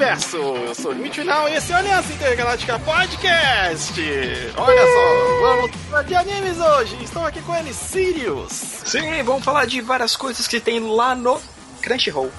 [0.00, 0.38] peço!
[0.38, 4.00] Eu sou o Limite Final e esse é o Aliança Intergaláctica Podcast!
[4.56, 6.96] Olha só, vamos falar de animes hoje!
[7.02, 8.50] Estou aqui com ele, Sirius!
[8.86, 11.38] Sim, vamos falar de várias coisas que tem lá no
[11.82, 12.32] Crunchyroll.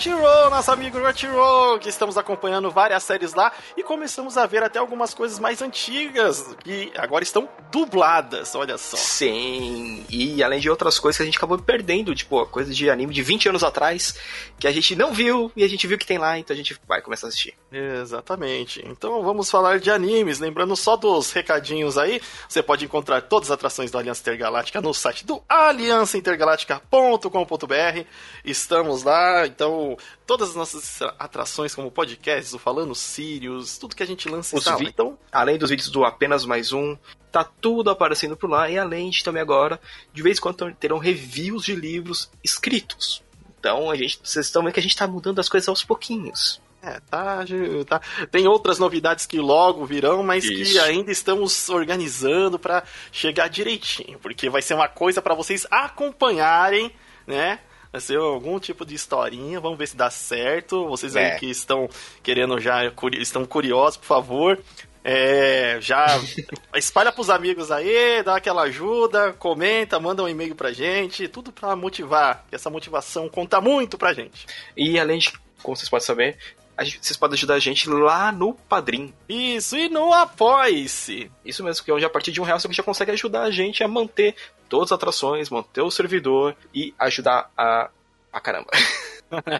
[0.00, 4.78] Crunchyroll, nosso amigo Crunchyroll, que estamos acompanhando várias séries lá e começamos a ver até
[4.78, 8.96] algumas coisas mais antigas que agora estão dubladas, olha só.
[8.96, 13.12] Sim, e além de outras coisas que a gente acabou perdendo, tipo, coisa de anime
[13.12, 14.14] de 20 anos atrás,
[14.58, 16.80] que a gente não viu e a gente viu que tem lá, então a gente
[16.88, 17.52] vai começar a assistir.
[17.70, 18.82] Exatamente.
[18.86, 23.54] Então vamos falar de animes, lembrando só dos recadinhos aí, você pode encontrar todas as
[23.54, 28.06] atrações do Aliança Intergaláctica no site do aliançaintergaláctica.com.br.
[28.42, 29.89] Estamos lá, então
[30.26, 34.62] todas as nossas atrações como podcasts, o Falando Sirius, tudo que a gente lança Os
[34.62, 34.78] está lá.
[34.78, 36.96] vi- Então, Além dos vídeos do Apenas Mais Um,
[37.32, 39.80] tá tudo aparecendo por lá, e além de também agora,
[40.12, 43.22] de vez em quando terão reviews de livros escritos.
[43.58, 46.60] Então a gente, vocês estão vendo que a gente tá mudando as coisas aos pouquinhos.
[46.82, 47.44] É, tá,
[47.86, 48.00] tá.
[48.30, 50.80] Tem outras novidades que logo virão, mas que Isso.
[50.80, 56.90] ainda estamos organizando pra chegar direitinho, porque vai ser uma coisa pra vocês acompanharem,
[57.26, 57.60] né?
[57.92, 60.86] Vai ser algum tipo de historinha, vamos ver se dá certo.
[60.88, 61.34] Vocês aí É.
[61.36, 61.88] que estão
[62.22, 62.82] querendo já,
[63.18, 64.58] estão curiosos, por favor.
[65.02, 66.06] É, já
[66.76, 71.74] espalha pros amigos aí, dá aquela ajuda, comenta, manda um e-mail pra gente, tudo pra
[71.74, 74.46] motivar, que essa motivação conta muito pra gente.
[74.76, 75.32] E além de,
[75.62, 76.36] como vocês podem saber,
[76.82, 79.12] gente- vocês podem ajudar a gente lá no Padrim.
[79.28, 81.30] Isso, e no Apoie-se.
[81.44, 83.50] Isso mesmo, que é onde a partir de um real você já consegue ajudar a
[83.50, 84.34] gente a manter
[84.70, 87.90] todas as atrações, manter o servidor e ajudar a.
[88.32, 88.70] a caramba.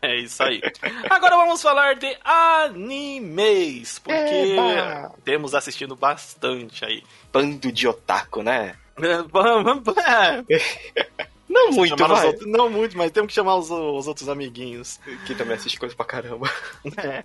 [0.03, 0.61] É isso aí.
[1.09, 5.13] Agora vamos falar de animes, porque Eba!
[5.25, 7.05] temos assistindo bastante aí.
[7.33, 8.75] Bando de otaku, né?
[9.01, 10.45] É, vamos- é,
[11.49, 14.99] Não muito, outros- não muito, mas temos que chamar os, os outros amiguinhos.
[15.27, 16.51] Que também assiste coisa pra caramba.
[16.99, 17.25] É.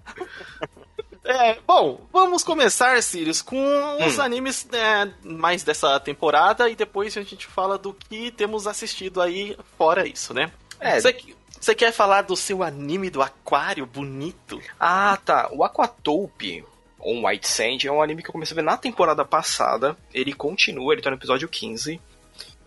[1.26, 3.58] É, bom, vamos começar, Sirius, com
[4.06, 4.22] os Hum.
[4.22, 9.58] animes é, mais dessa temporada e depois a gente fala do que temos assistido aí
[9.78, 10.52] fora isso, né?
[10.80, 11.00] É.
[11.02, 11.18] Você,
[11.60, 14.62] você quer falar do seu anime do aquário bonito?
[14.80, 15.50] Ah, tá.
[15.52, 16.64] O Aquatope,
[17.00, 19.98] ou White Sand, é um anime que eu comecei a ver na temporada passada.
[20.14, 22.00] Ele continua, ele tá no episódio 15.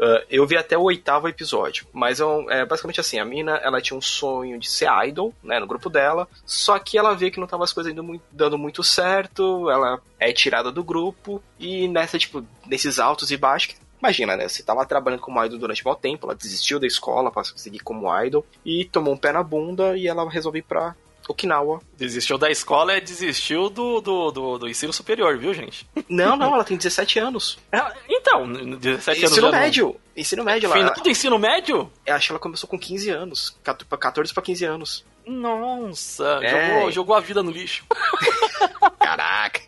[0.00, 3.56] Ah, eu vi até o oitavo episódio, mas é, um- é basicamente assim, a mina,
[3.56, 7.31] ela tinha um sonho de ser idol, né, no grupo dela, só que ela vê
[7.31, 11.42] que não tava as coisas indo mui- dando muito certo, ela é tirada do grupo,
[11.59, 15.84] e nessa, tipo, nesses altos e baixos, imagina, né, você tava trabalhando como idol durante
[15.84, 19.42] muito tempo, ela desistiu da escola pra seguir como idol, e tomou um pé na
[19.42, 20.94] bunda, e ela resolve ir pra
[21.28, 21.81] Okinawa.
[21.97, 25.87] Desistiu da escola e desistiu do, do, do, do ensino superior, viu, gente?
[26.09, 27.59] Não, não, ela tem 17 anos.
[27.71, 29.97] Ela- então, 17 anos Ensino já não- médio.
[30.16, 31.93] Ensino médio, Final ela, do ensino médio?
[32.05, 33.56] eu acho que ela começou com 15 anos.
[34.00, 35.05] 14 pra 15 anos.
[35.28, 36.49] Nossa, É.
[36.49, 37.84] jogou, jogou a vida no lixo.
[38.99, 39.61] Caraca!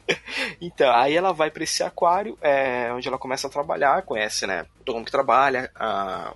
[0.60, 4.66] Então, aí ela vai pra esse aquário, é, onde ela começa a trabalhar, conhece, né,
[4.84, 6.32] todo mundo que trabalha, a,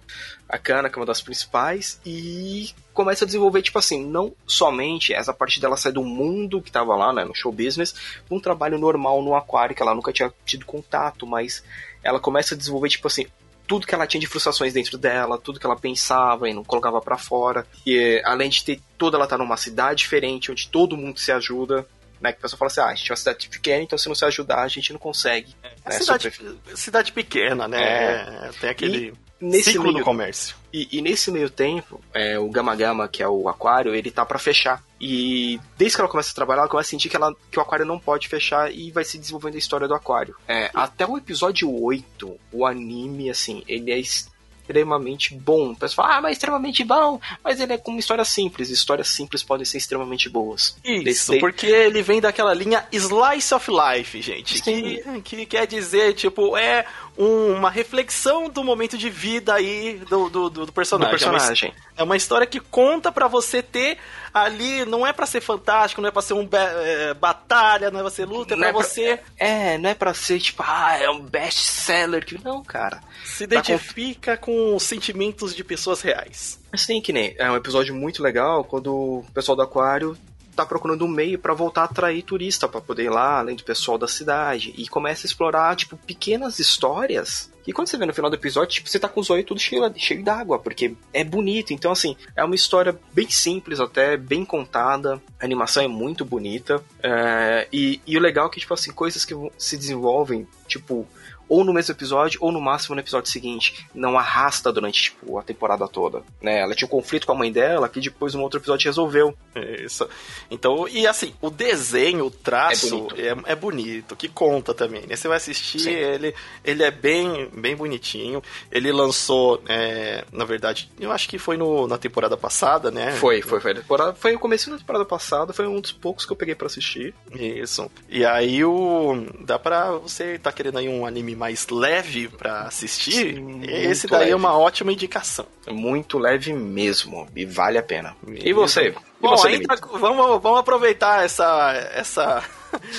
[0.49, 5.13] a Kana, que é uma das principais, e começa a desenvolver, tipo assim, não somente
[5.13, 7.95] essa parte dela sair do mundo que tava lá, né, no show business,
[8.31, 11.63] um trabalho normal no aquário, que ela nunca tinha tido contato, mas
[12.03, 13.27] ela começa a desenvolver, tipo assim,
[13.67, 17.01] tudo que ela tinha de frustrações dentro dela, tudo que ela pensava e não colocava
[17.01, 17.67] pra fora.
[17.87, 21.33] E eh, além de ter toda ela tá numa cidade diferente, onde todo mundo se
[21.33, 21.87] ajuda,
[22.21, 22.33] né?
[22.33, 24.15] Que o pessoal fala assim, ah, a gente é uma cidade pequena, então se não
[24.15, 25.55] se ajudar, a gente não consegue.
[25.63, 26.77] É né, cidade, sobreviver.
[26.77, 28.49] cidade pequena, né?
[28.49, 28.51] É.
[28.61, 29.15] Tem aquele
[29.51, 30.57] Nesse ciclo meio, do comércio.
[30.73, 34.25] e, e nesse meio tempo, é, o Gama Gama, que é o aquário, ele tá
[34.25, 34.83] pra fechar.
[35.01, 37.63] E desde que ela começa a trabalhar, ela começa a sentir que, ela, que o
[37.63, 40.35] aquário não pode fechar e vai se desenvolvendo a história do aquário.
[40.49, 45.73] É, até o episódio 8, o anime, assim, ele é extremamente bom.
[45.73, 48.71] O pessoal fala, ah, mas é extremamente bom, mas ele é com uma história simples.
[48.71, 50.77] Histórias simples podem ser extremamente boas.
[50.83, 54.63] Isso, Desse- porque ele vem daquela linha Slice of Life, gente.
[54.63, 56.87] Que, que quer dizer, tipo, é
[57.17, 61.11] um- uma reflexão do momento de vida aí do, do, do- do Do personagem.
[61.11, 61.75] personagem.
[61.97, 63.99] É uma história que conta pra você ter
[64.33, 68.03] ali, não é pra ser fantástico, não é pra ser um é, batalha, não é
[68.03, 70.63] pra ser luta, é Não pra é pra- você É, não é pra ser tipo,
[70.67, 72.25] ah, é um best seller.
[72.25, 73.01] que- Não, cara.
[73.25, 76.59] se Pra identifica com os sentimentos de pessoas reais.
[76.73, 77.35] Mas tem que nem.
[77.39, 80.17] É um episódio muito legal quando o pessoal do aquário
[80.55, 83.65] tá procurando um meio pra voltar a atrair turista pra poder ir lá, além do
[83.65, 84.75] pessoal da cidade.
[84.77, 87.53] E começa a explorar, tipo, pequenas histórias.
[87.67, 89.59] E quando você vê no final do episódio, tipo, você tá com os olhos tudo
[89.59, 91.73] cheio, cheio d'água, porque é bonito.
[91.73, 95.21] Então, assim, é uma história bem simples até, bem contada.
[95.41, 96.83] A animação é muito bonita.
[97.03, 101.09] É, e, e o legal é que, tipo assim, coisas que se desenvolvem, tipo,
[101.49, 103.87] ou no mesmo episódio, ou no máximo no episódio seguinte.
[103.95, 106.61] Não arrasta durante, tipo, a temporada toda, né?
[106.61, 109.37] Ela tinha um conflito com a mãe dela, que depois no outro episódio resolveu.
[109.85, 110.09] Isso.
[110.51, 112.87] Então, e assim, o desenho, o traço
[113.17, 115.17] é bonito, é, é bonito que conta também, né?
[115.17, 118.43] Você vai assistir, ele, ele é bem, bem bonitinho.
[118.71, 123.13] Ele lançou, é, na verdade, eu acho que foi no, na temporada passada, né?
[123.13, 123.75] Foi, foi, foi.
[124.17, 127.15] Foi o começo da temporada passada, foi um dos poucos que eu peguei para assistir.
[127.33, 127.91] Isso.
[128.09, 129.27] E aí o.
[129.41, 133.35] Dá pra você tá querendo aí um anime mais leve para assistir?
[133.35, 134.33] Sim, esse daí leve.
[134.33, 135.47] é uma ótima indicação.
[135.69, 137.29] Muito leve mesmo.
[137.35, 138.17] E vale a pena.
[138.29, 138.89] E você?
[138.89, 141.73] E Bom, você, ainda, vamos, vamos aproveitar essa.
[141.95, 142.45] essa.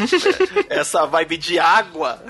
[0.70, 2.24] essa vibe de água.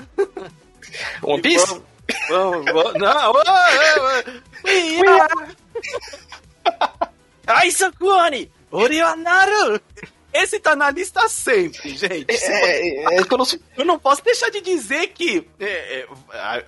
[1.22, 1.66] One Piece?
[1.66, 1.84] Vamos,
[2.28, 4.32] vamos, vamos, não, oh, oh,
[5.04, 5.56] oh.
[7.46, 8.50] Ai, Sakuni!
[8.70, 9.80] Orionaru!
[10.42, 12.30] Esse tá na lista sempre, gente.
[12.30, 13.46] É, é, é, eu, não,
[13.78, 15.66] eu, não, posso deixar de dizer que é,
[16.00, 16.08] é,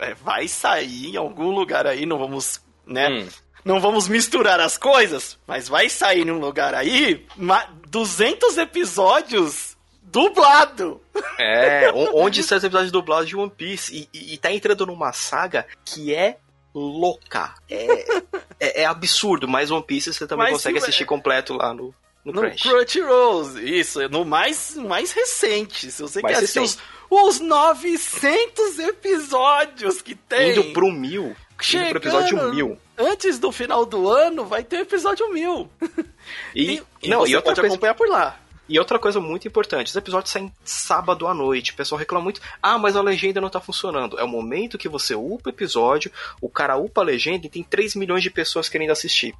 [0.00, 3.08] é, vai sair em algum lugar aí, não vamos, né?
[3.08, 3.28] Hum.
[3.64, 7.26] Não vamos misturar as coisas, mas vai sair num lugar aí
[7.88, 11.00] 200 episódios dublado.
[11.38, 13.94] É, onde estão os episódios dublados de One Piece.
[13.94, 16.38] E, e, e tá entrando numa saga que é
[16.74, 17.54] louca.
[17.68, 18.22] É,
[18.58, 21.94] é, é, absurdo, mas One Piece você também mas consegue assistir completo lá no,
[22.32, 23.58] no, no Crunchyroll.
[23.58, 25.90] Isso, no mais, mais recente.
[25.90, 26.78] Se você mais quer assistir os,
[27.10, 30.52] os 900 episódios que tem.
[30.52, 31.36] Indo pro mil.
[31.60, 32.78] Chegando, indo pro episódio mil.
[32.96, 35.70] Antes do final do ano vai ter o episódio mil.
[36.54, 37.74] E, e, não, você e outra pode coisa...
[37.74, 38.38] acompanhar por lá.
[38.68, 41.72] E outra coisa muito importante, os episódios saem sábado à noite.
[41.72, 44.18] O pessoal reclama muito, ah, mas a legenda não tá funcionando.
[44.18, 47.62] É o momento que você upa o episódio, o cara upa a legenda e tem
[47.62, 49.34] 3 milhões de pessoas querendo assistir.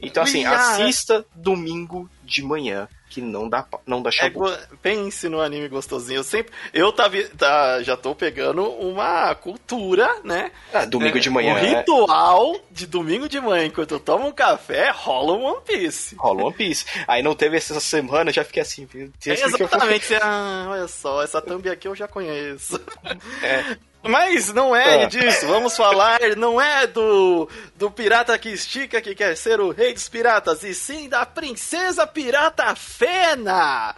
[0.00, 4.08] Então, assim, assista domingo de manhã que não dá, não dá.
[4.20, 4.32] É,
[4.80, 6.20] pense no anime gostosinho.
[6.20, 6.50] Eu sempre.
[6.72, 10.50] Eu tá, tá, já tô pegando uma cultura, né?
[10.72, 11.54] Ah, domingo é, de manhã.
[11.54, 11.60] O é.
[11.60, 16.14] ritual de domingo de manhã, enquanto eu tomo um café, rola um One Piece.
[16.16, 16.86] Rola One Piece.
[17.06, 18.88] Aí não teve essa semana, já fiquei assim.
[19.26, 20.14] É, exatamente.
[20.14, 20.20] Eu...
[20.22, 22.80] Ah, olha só, essa thumb aqui eu já conheço.
[23.42, 23.76] É.
[24.02, 29.14] Mas não é, é disso, vamos falar, não é do, do pirata que estica que
[29.14, 33.94] quer ser o rei dos piratas, e sim da princesa pirata Fena,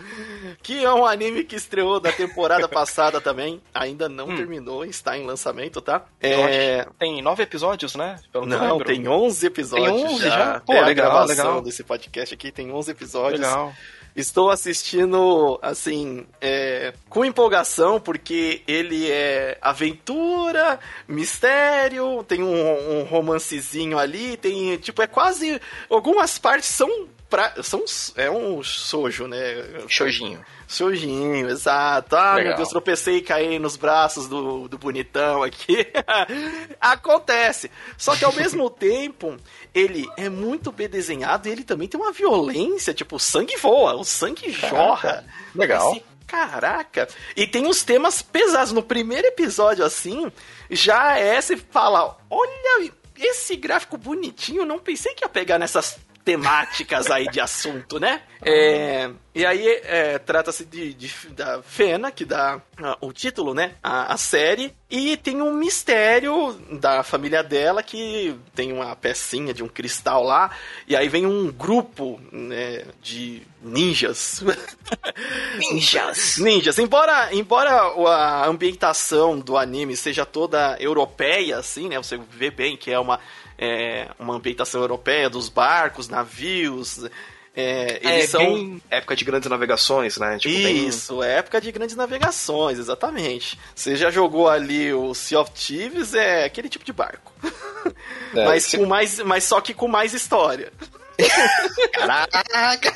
[0.62, 4.36] que é um anime que estreou da temporada passada também, ainda não hum.
[4.36, 6.04] terminou, está em lançamento, tá?
[6.20, 6.86] É...
[6.98, 8.16] Tem nove episódios, né?
[8.30, 10.30] Pelo não, tem onze episódios tem 11 já.
[10.30, 10.60] já?
[10.60, 11.62] Pô, é legal, a gravação legal.
[11.62, 13.40] desse podcast aqui, tem onze episódios.
[13.40, 13.72] Legal.
[14.14, 20.78] Estou assistindo, assim, é, com empolgação, porque ele é aventura,
[21.08, 25.60] mistério, tem um, um romancezinho ali, tem, tipo, é quase.
[25.90, 27.08] Algumas partes são.
[27.34, 27.82] Pra, são
[28.14, 29.36] é um sojo, né?
[29.88, 30.40] Shojinho.
[30.68, 32.14] Shojinho, exato.
[32.14, 32.50] Ah, Legal.
[32.50, 35.84] meu Deus, tropecei e caí nos braços do, do bonitão aqui.
[36.80, 37.72] Acontece.
[37.98, 39.36] Só que ao mesmo tempo,
[39.74, 43.96] ele é muito bem desenhado e ele também tem uma violência, tipo, o sangue voa,
[43.96, 45.24] o sangue jorra.
[45.56, 45.90] Legal.
[45.90, 47.08] Esse, caraca!
[47.34, 48.70] E tem uns temas pesados.
[48.70, 50.30] No primeiro episódio, assim,
[50.70, 57.10] já é se fala: olha, esse gráfico bonitinho, não pensei que ia pegar nessas temáticas
[57.10, 58.22] aí de assunto, né?
[58.42, 63.72] É, e aí é, trata-se de, de, da Fena, que dá uh, o título, né?
[63.82, 64.74] A, a, série.
[64.90, 70.50] E tem um mistério da família dela que tem uma pecinha de um cristal lá.
[70.88, 74.42] E aí vem um grupo né, de ninjas.
[75.58, 76.38] ninjas!
[76.38, 76.78] ninjas.
[76.78, 81.96] Embora, embora a ambientação do anime seja toda europeia, assim, né?
[81.96, 83.18] Você vê bem que é uma
[83.58, 87.04] é, uma ambientação europeia dos barcos, navios.
[87.56, 88.80] É, eles é, são.
[88.90, 90.38] época de grandes navegações, né?
[90.38, 91.30] Tipo, Isso, bem...
[91.30, 93.58] época de grandes navegações, exatamente.
[93.74, 97.32] Você já jogou ali o Sea of Thieves, é aquele tipo de barco.
[98.34, 100.72] É, mas, com mais, mas só que com mais história.
[101.92, 102.94] Caraca!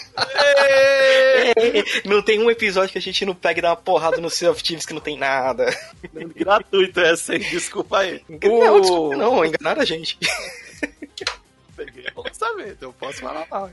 [2.05, 4.51] não tem um episódio que a gente não pega e dá uma porrada no Sea
[4.51, 5.67] of Thieves que não tem nada.
[6.35, 7.41] Gratuito essa, hein?
[7.41, 8.23] Desculpa aí.
[8.29, 10.19] Não, desculpa não, enganaram a gente.
[11.77, 13.71] Peguei o lançamento, eu posso falar mal.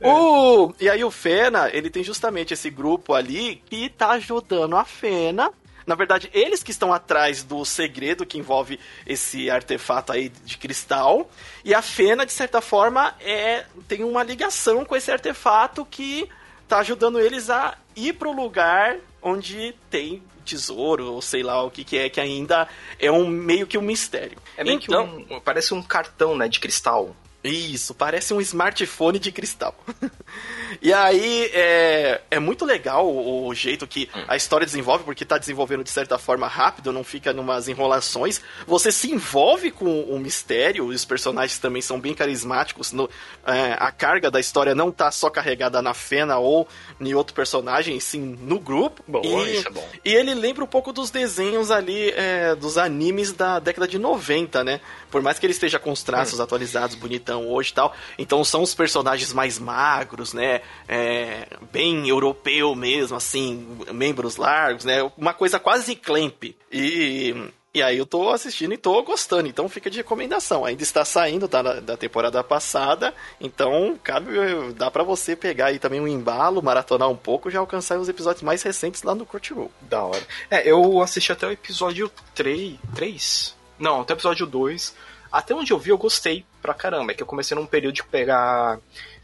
[0.00, 0.06] É.
[0.06, 0.72] O...
[0.80, 5.52] E aí o Fena, ele tem justamente esse grupo ali que tá ajudando a Fena
[5.88, 11.30] na verdade, eles que estão atrás do segredo que envolve esse artefato aí de cristal.
[11.64, 16.28] E a Fena, de certa forma, é tem uma ligação com esse artefato que
[16.68, 21.82] tá ajudando eles a ir pro lugar onde tem tesouro, ou sei lá o que,
[21.84, 22.68] que é, que ainda
[22.98, 24.36] é um meio que um mistério.
[24.58, 27.16] É meio então, que um, parece um cartão, né, de cristal.
[27.42, 29.74] Isso, parece um smartphone de cristal.
[30.80, 34.24] E aí é, é muito legal o, o jeito que hum.
[34.28, 38.40] a história desenvolve, porque tá desenvolvendo de certa forma rápido, não fica numas enrolações.
[38.66, 42.92] Você se envolve com o mistério, os personagens também são bem carismáticos.
[42.92, 43.08] No,
[43.46, 46.68] é, a carga da história não tá só carregada na Fena ou
[47.00, 49.02] em outro personagem, sim no grupo.
[49.24, 49.88] E, isso é bom.
[50.04, 54.62] E ele lembra um pouco dos desenhos ali, é, dos animes da década de 90,
[54.62, 54.80] né?
[55.10, 56.42] Por mais que ele esteja com os traços hum.
[56.42, 56.94] atualizados,
[57.28, 57.94] bonitão hoje e tal.
[58.18, 60.62] Então são os personagens mais magros, né?
[60.88, 65.02] É, bem europeu mesmo, assim, membros largos, né?
[65.16, 66.44] Uma coisa quase clamp.
[66.72, 67.34] E
[67.74, 70.64] e aí eu tô assistindo e tô gostando, então fica de recomendação.
[70.64, 74.32] Ainda está saindo, tá da temporada passada, então cabe,
[74.74, 78.42] dá para você pegar aí também um embalo, maratonar um pouco, já alcançar os episódios
[78.42, 79.70] mais recentes lá no Crunchyroll.
[79.82, 80.26] Da hora.
[80.50, 83.54] É, eu assisti até o episódio 3, 3?
[83.78, 84.94] Não, até o episódio 2.
[85.30, 88.04] Até onde eu vi eu gostei pra caramba, é que eu comecei num período de
[88.04, 88.78] pegar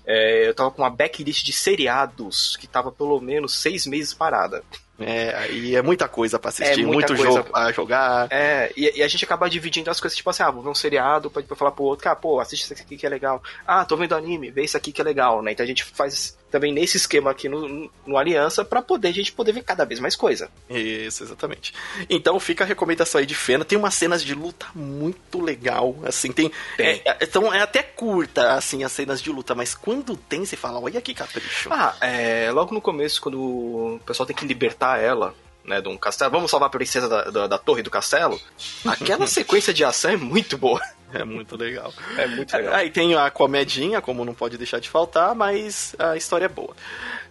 [0.07, 4.63] é, eu tava com uma backlist de seriados que tava pelo menos seis meses parada.
[4.99, 7.25] É, e é muita coisa pra assistir, é muito coisa.
[7.25, 8.29] jogo pra jogar.
[8.31, 10.75] É, e, e, a gente acaba dividindo as coisas, tipo assim, ah, vou ver um
[10.75, 13.43] seriado pra, pra falar pro outro, ah, pô, assiste isso aqui que é legal.
[13.67, 15.51] Ah, tô vendo anime, vê isso aqui que é legal, né?
[15.51, 19.33] Então a gente faz também nesse esquema aqui no, no Aliança para poder a gente
[19.33, 20.49] poder ver cada vez mais coisa.
[20.71, 21.75] Isso, exatamente.
[22.09, 23.65] Então fica a recomendação aí de Fena.
[23.65, 26.53] Tem umas cenas de luta muito legal, assim, tem...
[26.79, 30.79] É, então é até curta, assim, as cenas de luta, mas quando tem, você fala,
[30.79, 31.69] olha que capricho.
[31.73, 35.35] Ah, é, logo no começo, quando o pessoal tem que libertar ela,
[35.65, 36.31] né, de um castelo.
[36.31, 38.41] Vamos salvar a princesa da, da, da torre do castelo.
[38.87, 40.81] Aquela sequência de ação é muito boa.
[41.15, 41.93] É muito legal.
[42.17, 42.75] É muito legal.
[42.75, 46.75] Aí tem a comedinha, como não pode deixar de faltar, mas a história é boa.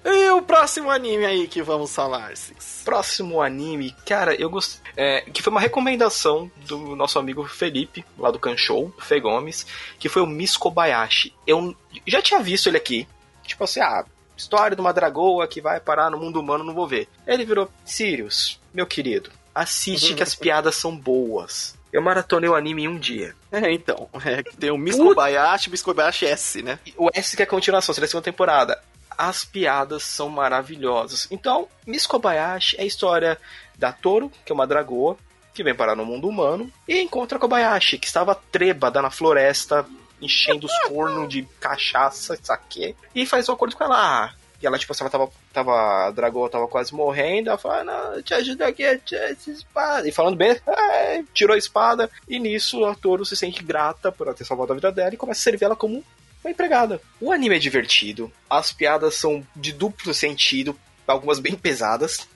[0.06, 2.82] E o próximo anime aí que vamos falar, Cis?
[2.84, 4.84] Próximo anime, cara, eu gostei.
[4.98, 9.66] É, que foi uma recomendação do nosso amigo Felipe, lá do Kanshou, Fê Gomes,
[9.98, 11.34] que foi o Miss Kobayashi.
[11.48, 11.76] Eu
[12.06, 13.08] já tinha visto ele aqui.
[13.46, 16.88] Tipo assim, ah, história de uma dragoa que vai parar no mundo humano, não vou
[16.88, 17.08] ver.
[17.26, 21.76] Ele virou, Sirius, meu querido, assiste que as piadas são boas.
[21.94, 23.36] Eu maratonei o anime em um dia.
[23.52, 24.10] É, então.
[24.26, 26.80] É, tem o Miss Kobayashi e Miss Kobayashi S, né?
[26.98, 28.82] O S que é a continuação, seria a segunda temporada.
[29.16, 31.28] As piadas são maravilhosas.
[31.30, 33.38] Então, Miss Kobayashi é a história
[33.78, 35.16] da Toro, que é uma dragoa,
[35.54, 39.86] que vem parar no mundo humano, e encontra Kobayashi, que estava trêbada na floresta,
[40.20, 43.98] enchendo os cornos de cachaça, saque, e faz um acordo com ela.
[43.98, 48.22] Ah, e ela, tipo, ela tava, tava, a Dragoa tava quase morrendo, ela fala, não,
[48.22, 50.08] te ajuda aqui, essa espada.
[50.08, 54.28] E falando bem, é, tirou a espada, e nisso a Toro se sente grata por
[54.28, 56.02] ela ter salvado a vida dela e começa a servir ela como
[56.42, 57.02] uma empregada.
[57.20, 62.28] O anime é divertido, as piadas são de duplo sentido, algumas bem pesadas.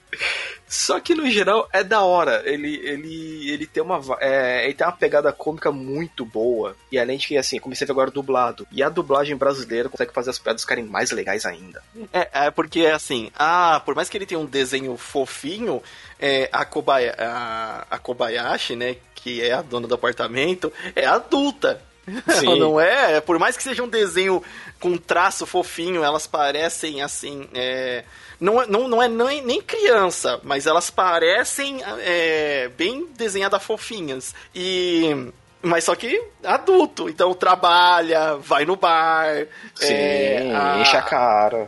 [0.66, 2.42] Só que no geral é da hora.
[2.44, 6.76] Ele, ele, ele tem uma é, ele tem uma pegada cômica muito boa.
[6.92, 8.66] E além de que assim, comecei a ver agora dublado.
[8.70, 11.82] E a dublagem brasileira consegue fazer as piadas ficarem mais legais ainda.
[12.12, 15.82] É, é porque assim, ah, por mais que ele tenha um desenho fofinho,
[16.18, 21.82] é, a, Kobaya, a, a Kobayashi, né, que é a dona do apartamento, é adulta.
[22.28, 22.56] Sim.
[22.60, 23.20] não é?
[23.20, 24.42] Por mais que seja um desenho
[24.80, 27.48] com traço fofinho, elas parecem assim.
[27.54, 28.04] É
[28.40, 34.34] não, é, não, não é nem, nem criança, mas elas parecem é, bem desenhadas fofinhas.
[34.54, 35.32] E.
[35.60, 39.44] Mas só que adulto, então trabalha, vai no bar.
[39.74, 40.78] Sim, é, a...
[40.78, 41.66] enche a cara.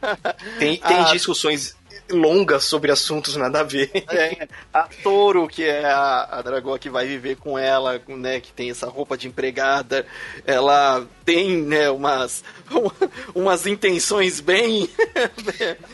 [0.58, 1.04] tem, tem a...
[1.04, 1.74] discussões
[2.12, 3.90] longas sobre assuntos nada a ver.
[4.12, 8.52] É, a Toro, que é a, a dragoa que vai viver com ela, né, que
[8.52, 10.04] tem essa roupa de empregada,
[10.46, 12.44] ela tem, né, umas,
[13.34, 14.88] umas intenções bem,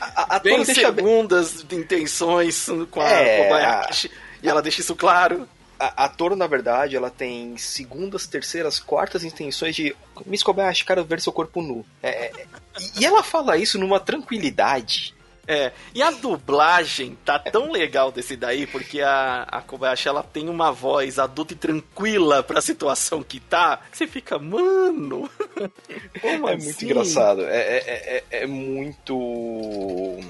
[0.00, 1.80] a, a bem segundas bem...
[1.80, 4.10] intenções com a é, Kobayashi,
[4.42, 5.48] e ela deixa isso claro.
[5.78, 9.94] A, a Toro, na verdade, ela tem segundas, terceiras, quartas intenções de
[10.26, 11.86] Miss Kobayashi, quero ver seu corpo nu.
[12.02, 12.32] É, é,
[12.98, 15.14] e ela fala isso numa tranquilidade
[15.48, 20.46] é, e a dublagem tá tão legal desse daí, porque a, a Kobayashi ela tem
[20.46, 25.30] uma voz adulta e tranquila pra situação que tá, que você fica, mano.
[26.20, 26.66] Como é assim?
[26.66, 27.42] muito engraçado.
[27.44, 30.20] É, é, é, é muito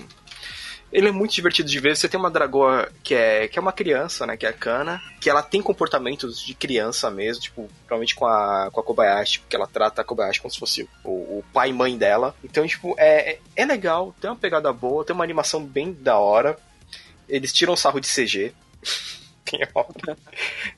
[0.93, 1.97] ele é muito divertido de ver.
[1.97, 4.37] Você tem uma dragoa que é, que é uma criança, né?
[4.37, 5.03] Que é a Kana.
[5.21, 7.43] Que ela tem comportamentos de criança mesmo.
[7.43, 9.41] Tipo, provavelmente com a, com a Kobayashi.
[9.41, 12.35] Porque ela trata a Kobayashi como se fosse o, o pai e mãe dela.
[12.43, 14.15] Então, tipo, é, é, é legal.
[14.21, 15.05] Tem uma pegada boa.
[15.05, 16.59] Tem uma animação bem da hora.
[17.29, 18.55] Eles tiram sarro de CG.
[19.51, 20.17] Tem hora.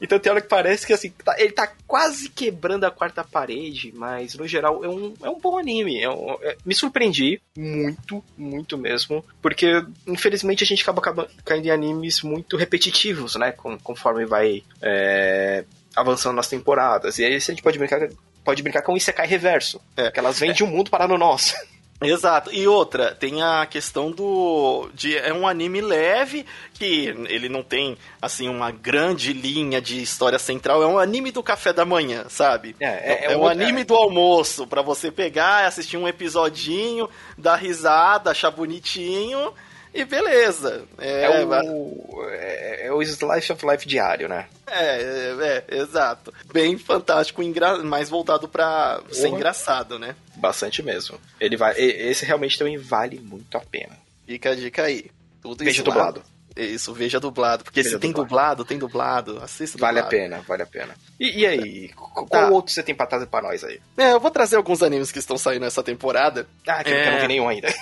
[0.01, 3.93] Então tem hora que parece que assim, tá, ele tá quase quebrando a quarta parede,
[3.95, 6.01] mas no geral é um, é um bom anime.
[6.01, 11.67] É um, é, me surpreendi muito, muito mesmo, porque infelizmente a gente acaba, acaba caindo
[11.67, 13.53] em animes muito repetitivos, né?
[13.53, 17.19] Com, conforme vai é, avançando nas temporadas.
[17.19, 18.09] E aí a gente pode brincar,
[18.45, 20.11] pode brincar com o Isekai reverso, é.
[20.11, 21.55] que elas vêm de um mundo para no nosso.
[22.03, 22.51] Exato.
[22.53, 24.89] E outra, tem a questão do.
[24.95, 30.39] De, é um anime leve, que ele não tem, assim, uma grande linha de história
[30.39, 30.83] central.
[30.83, 32.75] É um anime do café da manhã, sabe?
[32.81, 37.09] É, é, é, é um um- anime do almoço, pra você pegar, assistir um episodinho,
[37.37, 39.53] dar risada, achar bonitinho
[39.95, 40.85] e beleza.
[40.99, 44.47] É, É, o, é, é o Slice of Life diário, né?
[44.67, 46.33] é, é, é, exato.
[46.53, 47.79] Bem fantástico, engra...
[47.79, 50.15] mais voltado pra ser engraçado, né?
[50.37, 51.19] Bastante mesmo.
[51.41, 53.97] Ele vai, esse realmente também vale muito a pena.
[54.27, 55.11] Fica a dica aí.
[55.43, 56.23] Tudo Veja dublado.
[56.57, 57.65] Isso, veja dublado.
[57.65, 58.29] Porque Veja se tem dublado.
[58.29, 59.43] dublado, tem dublado.
[59.43, 60.23] Assista Vale a dublado.
[60.23, 60.95] pena, vale a pena.
[61.19, 62.49] E, e aí, qu- qual Tá.
[62.51, 63.81] outro você tem pra trazer pra nós aí?
[63.97, 66.47] É, eu vou trazer alguns animes que estão saindo essa temporada.
[66.67, 67.07] Ah, que É.
[67.09, 67.73] eu não vi nenhum ainda.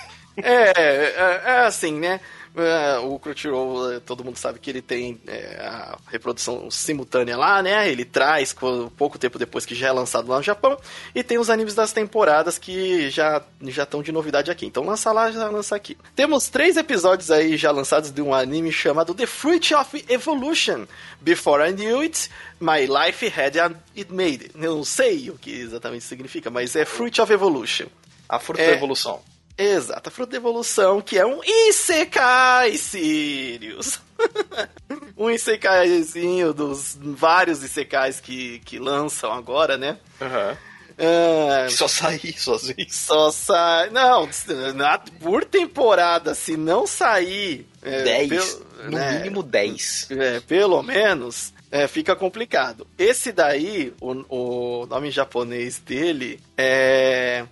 [0.43, 2.19] É, é, é assim, né?
[2.57, 7.61] É, o Crunchyroll, é, todo mundo sabe que ele tem é, a reprodução simultânea lá,
[7.61, 7.87] né?
[7.89, 10.75] Ele traz co- pouco tempo depois que já é lançado lá no Japão.
[11.13, 14.65] E tem os animes das temporadas que já já estão de novidade aqui.
[14.65, 15.95] Então lança lá, já lança aqui.
[16.15, 20.85] Temos três episódios aí já lançados de um anime chamado The Fruit of Evolution.
[21.21, 22.29] Before I Knew It,
[22.59, 23.57] My Life Had
[23.95, 24.51] It Made.
[24.55, 27.85] Eu não sei o que exatamente significa, mas é Fruit of Evolution.
[28.27, 28.67] A fruta É.
[28.71, 29.21] da evolução.
[29.61, 33.99] Exato, a fruta da evolução, que é um Isekai, Sirius.
[35.17, 39.97] um Isekaizinho dos vários Isekais que, que lançam agora, né?
[40.21, 40.57] Aham.
[41.01, 42.85] Ah, Só sair sozinho.
[42.89, 43.89] só sai.
[43.89, 44.29] Não,
[44.75, 47.65] na- por temporada, se não sair.
[47.81, 48.29] é, 10.
[48.29, 50.07] pelo- no né, mínimo 10.
[50.11, 52.85] é, pelo menos, é, fica complicado.
[52.97, 57.45] Esse daí, o, o nome japonês dele é.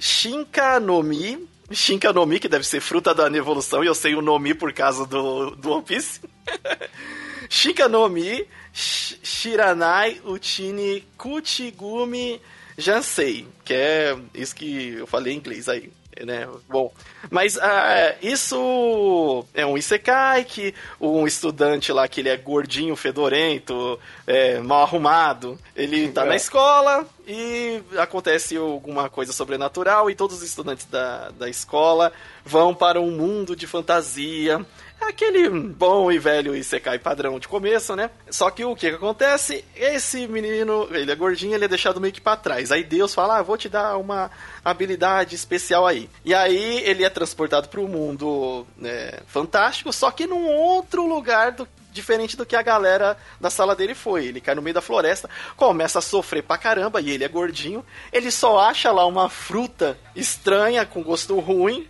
[0.00, 1.46] Shinkanomi.
[1.70, 5.50] Shinkanomi, que deve ser fruta da evolução, e eu sei o nome por causa do,
[5.54, 6.20] do One Piece.
[7.48, 12.40] Shinkanomi Sh- Shiranai Uchini Kuchigumi
[12.78, 15.92] Jansei, que é isso que eu falei em inglês aí,
[16.24, 16.48] né?
[16.68, 16.92] Bom,
[17.30, 23.98] mas ah, isso é um isekai que um estudante lá que ele é gordinho, fedorento,
[24.26, 26.36] é, mal arrumado, ele tá na É.
[26.36, 32.12] escola e acontece alguma coisa sobrenatural e todos os estudantes da, da escola
[32.44, 34.64] vão para um mundo de fantasia.
[35.10, 38.10] Aquele bom e velho Isekai padrão de começo, né?
[38.30, 39.64] Só que o que, que acontece?
[39.74, 42.70] Esse menino, ele é gordinho, ele é deixado meio que pra trás.
[42.70, 44.30] Aí Deus fala, ah, vou te dar uma
[44.64, 46.08] habilidade especial aí.
[46.24, 51.66] E aí ele é transportado pro mundo né, fantástico, só que num outro lugar do,
[51.90, 54.26] diferente do que a galera da sala dele foi.
[54.26, 57.84] Ele cai no meio da floresta, começa a sofrer pra caramba, e ele é gordinho.
[58.12, 61.88] Ele só acha lá uma fruta estranha, com gosto ruim,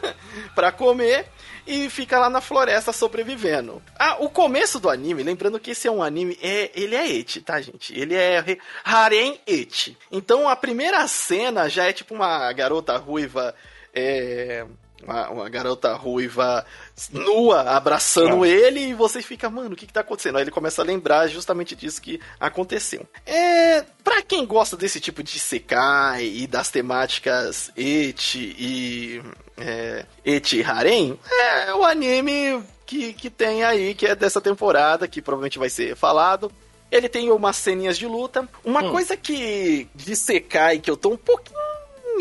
[0.54, 1.30] pra comer.
[1.70, 3.82] E fica lá na floresta sobrevivendo.
[3.98, 7.42] Ah, o começo do anime, lembrando que esse é um anime, é, ele é eti,
[7.42, 7.92] tá, gente?
[7.98, 9.94] Ele é re- harem eti.
[10.10, 13.54] Então a primeira cena já é tipo uma garota ruiva,
[13.94, 14.64] é,
[15.02, 16.64] uma, uma garota ruiva
[17.12, 20.36] nua abraçando ele e você fica, mano, o que que tá acontecendo?
[20.36, 23.06] Aí ele começa a lembrar justamente disso que aconteceu.
[23.24, 29.22] É, pra quem gosta desse tipo de Sekai e das temáticas eti e
[29.56, 35.20] é, eti harem, é o anime que, que tem aí, que é dessa temporada, que
[35.22, 36.50] provavelmente vai ser falado.
[36.90, 38.48] Ele tem umas ceninhas de luta.
[38.64, 38.90] Uma Hum.
[38.92, 41.58] coisa que de Sekai que eu tô um pouquinho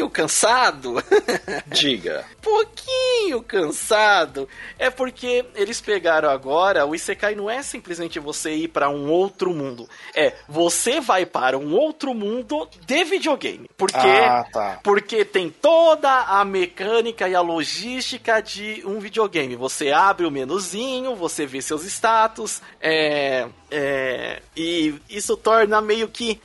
[0.09, 0.95] cansado
[1.67, 2.23] Diga.
[2.41, 8.89] pouquinho cansado é porque eles pegaram agora o Isekai não é simplesmente você ir para
[8.89, 13.69] um outro mundo, é você vai para um outro mundo de videogame.
[13.75, 14.79] Porque Ah, tá.
[14.83, 19.55] porque tem toda a mecânica e a logística de um videogame.
[19.55, 26.41] Você abre o menuzinho, você vê seus status, é, é, e isso torna meio que.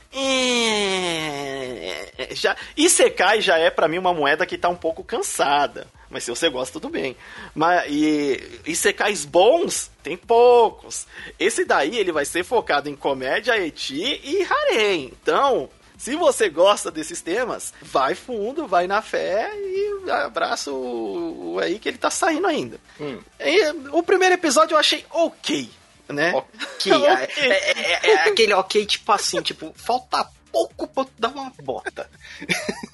[2.17, 5.87] é, já, Isekai já é pra mim uma moeda que tá um pouco cansada.
[6.09, 7.15] Mas se você gosta, tudo bem.
[7.55, 14.43] Mas, e Isekais bons, tem poucos.Esse daí ele vai ser focado em comédia, eti e
[14.43, 15.05] harem.
[15.05, 21.59] Então, se você gosta desses temas, vai fundo, vai na fé e abraça o, o
[21.59, 22.77] aí que ele tá saindo ainda.
[22.99, 23.19] Hum.
[23.39, 25.69] E, o primeiro episódio eu achei ok,
[26.09, 26.33] né?
[26.35, 26.91] Ok.
[26.91, 32.07] É, é- é- é aquele ok, tipo assim, tipo, falta pouco pra dar uma bota.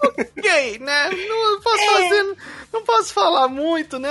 [0.07, 1.09] ok, né?
[1.09, 1.87] Não posso É.
[1.87, 2.35] fazer,
[2.73, 4.09] não posso falar muito, né?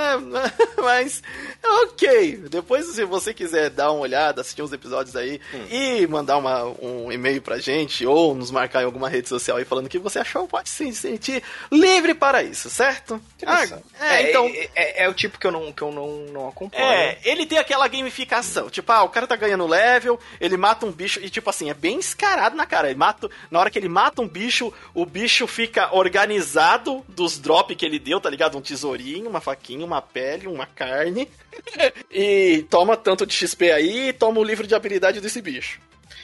[0.79, 1.23] Mas
[1.63, 2.37] é ok.
[2.51, 5.67] Depois, se você quiser dar uma olhada, assistir uns episódios aí Hum.
[5.71, 9.65] e mandar uma, um e-mail pra gente ou nos marcar em alguma rede social aí
[9.65, 13.21] falando o que você achou, pode se sentir livre para isso, certo?
[13.47, 13.65] Ah,
[14.01, 14.47] é, então.
[14.47, 16.85] É, é- é o tipo que eu não, que eu não, não acompanho.
[16.85, 18.69] É, ele tem aquela gamificação.
[18.69, 21.75] Tipo, ah, o cara tá ganhando level, ele mata um bicho, e tipo assim, é
[21.75, 22.89] bem escarado na cara.
[22.91, 23.29] Ele mata.
[23.51, 27.99] Na hora que ele mata um bicho, o bicho fica organizado dos drop que ele
[27.99, 28.59] deu, tá ligado?
[28.59, 31.29] Um tesourinho, uma faquinha, uma pele, uma carne.
[32.11, 35.81] e toma tanto de XP aí e toma o livro de habilidade desse bicho.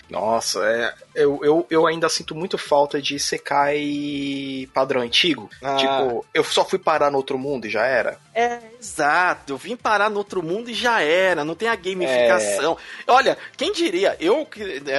[0.08, 5.48] Nossa, é, eu, eu, eu ainda sinto muito falta de Sekai padrão antigo.
[5.62, 5.76] Ah.
[5.76, 8.18] Tipo, eu só fui parar no outro mundo e já era.
[8.34, 9.54] É, exato.
[9.54, 11.44] Eu vim parar no outro mundo e já era.
[11.44, 12.76] Não tem a gamificação.
[13.06, 13.12] É...
[13.12, 14.46] Olha, quem diria, eu,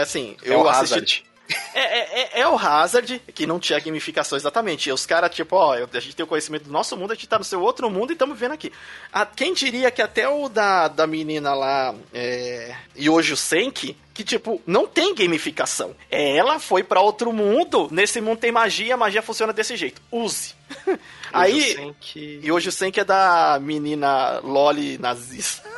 [0.02, 0.94] assim, é eu assisti...
[0.94, 1.26] Hazard.
[1.74, 4.90] É, é, é, é, o Hazard, que não tinha gamificação exatamente.
[4.90, 7.28] E os caras, tipo, ó, a gente tem o conhecimento do nosso mundo, a gente
[7.28, 8.72] tá no seu outro mundo e estamos vendo aqui.
[9.12, 14.62] A, quem diria que até o da, da menina lá, é, Yojo Senki, que, tipo,
[14.66, 15.96] não tem gamificação.
[16.10, 20.02] É, ela foi para outro mundo, nesse mundo tem magia, a magia funciona desse jeito.
[20.12, 20.56] Use.
[21.32, 22.40] Aí, Senki...
[22.44, 25.75] Yojo Senki é da menina Loli nazista.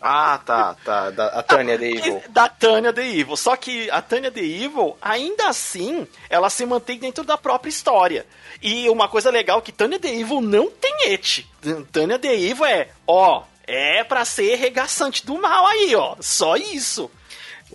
[0.00, 1.10] Ah, tá, tá.
[1.10, 2.22] Da, a Tânia The Evil.
[2.30, 3.36] Da Tânia The Evil.
[3.36, 8.26] Só que a Tânia The Evil, ainda assim, ela se mantém dentro da própria história.
[8.62, 11.46] E uma coisa legal é que Tânia The Evil não tem et.
[11.92, 16.16] Tânia The Evil é, ó, é pra ser regaçante do mal aí, ó.
[16.20, 17.10] Só isso.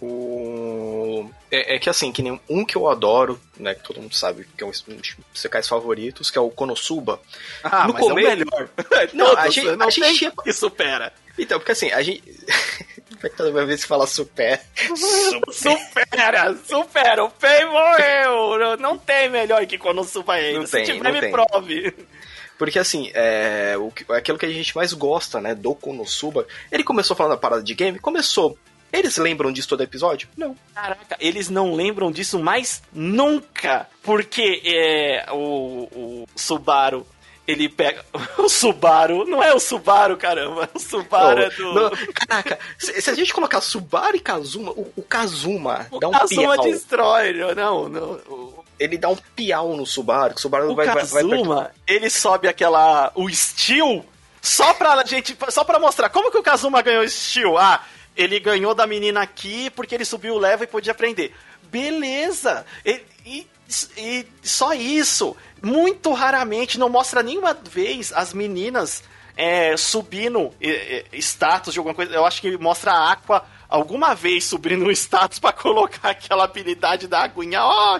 [0.01, 1.29] O...
[1.49, 3.73] É, é, que assim, que nem um que eu adoro, né?
[3.73, 7.21] Que todo mundo sabe que é um dos secais favoritos, que é o Konosuba.
[7.63, 8.27] Ah, no mas começo...
[8.27, 8.69] é o melhor.
[9.13, 11.13] não, a gente, não a gente que supera.
[11.37, 12.23] Então, porque assim, a gente.
[13.35, 14.61] Toda vez que fala super.
[15.51, 16.55] supera!
[16.63, 17.23] Supera!
[17.23, 18.77] O Pei morreu!
[18.77, 20.59] Não tem melhor que quando suba ele.
[20.59, 21.31] Não Se tem, tiver, me tem.
[21.31, 21.93] prove.
[22.57, 27.15] Porque assim, é, o, aquilo que a gente mais gosta, né, do Konosuba, ele começou
[27.15, 27.99] falando da parada de game?
[27.99, 28.57] Começou.
[28.93, 30.29] Eles lembram disso todo episódio?
[30.37, 30.55] Não.
[30.73, 33.87] Caraca, eles não lembram disso mais nunca.
[34.01, 37.05] Porque é, o, o Subaru
[37.47, 38.03] ele pega
[38.37, 41.73] o Subaru, não é o Subaru, caramba, o Subaru oh, é do...
[41.73, 46.07] Não, caraca, se, se, a gente colocar Subaru e Kazuma, o, o Kazuma o dá
[46.07, 46.63] um Kazuma piau.
[46.63, 48.65] destrói, não, não, o...
[48.77, 50.85] Ele dá um piau no Subaru, que o Subaru o vai...
[50.85, 53.11] Kazuma, vai, ele sobe aquela...
[53.15, 54.05] o Steel,
[54.41, 57.57] só pra gente, só pra mostrar, como que o Kazuma ganhou o Steel?
[57.57, 57.81] Ah,
[58.15, 61.33] ele ganhou da menina aqui porque ele subiu o level e podia aprender.
[61.63, 62.65] Beleza!
[62.85, 63.47] E, e,
[63.97, 69.03] e só isso muito raramente, não mostra nenhuma vez as meninas
[69.35, 72.13] é, subindo é, status de alguma coisa.
[72.13, 77.07] Eu acho que mostra a Aqua alguma vez subindo um status para colocar aquela habilidade
[77.07, 77.65] da aguinha.
[77.65, 77.99] Oh,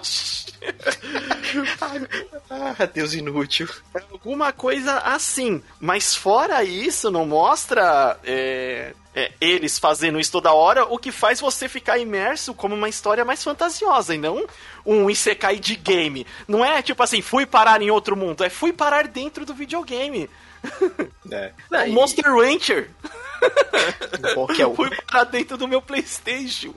[2.50, 3.68] ah, Deus inútil.
[3.94, 5.62] É alguma coisa assim.
[5.80, 8.18] Mas fora isso, não mostra.
[8.24, 12.86] É é, eles fazendo isso toda hora, o que faz você ficar imerso como uma
[12.86, 14.46] história mais fantasiosa e não
[14.84, 16.26] um Isekai de game.
[16.46, 20.28] Não é tipo assim, fui parar em outro mundo, é fui parar dentro do videogame.
[21.28, 21.52] É.
[21.68, 22.90] Não, é Monster Rancher.
[24.54, 24.74] que é o...
[24.76, 26.72] Fui parar dentro do meu Playstation.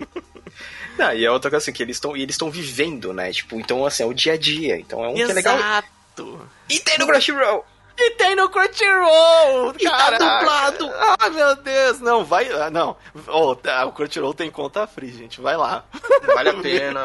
[0.97, 3.32] Não, e é outra coisa assim, que eles estão eles estão vivendo, né?
[3.32, 4.80] Tipo, então assim, é o dia a dia.
[4.80, 5.25] Então é um Exato.
[5.25, 5.84] que é legal.
[6.67, 7.63] E tem no Crunchyroll!
[8.02, 9.74] E tem no Crunchyroll!
[9.78, 10.90] E tá dublado!
[11.20, 12.00] Ah, meu Deus!
[12.00, 12.50] Não, vai.
[12.50, 12.96] Ah, não.
[13.28, 15.42] Oh, tá, o Crunchyroll tem conta free, gente.
[15.42, 15.84] Vai lá.
[16.26, 17.02] Vale a pena.